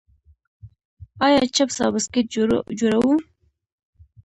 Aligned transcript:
آیا 1.25 1.41
چپس 1.55 1.77
او 1.83 1.91
بسکټ 1.95 2.25
جوړوو؟ 2.79 3.13